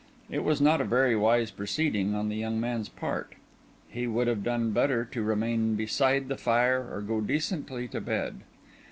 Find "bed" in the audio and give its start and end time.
8.01-8.41